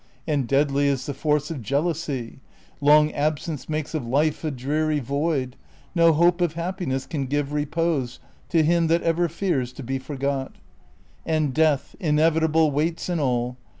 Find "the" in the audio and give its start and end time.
1.05-1.13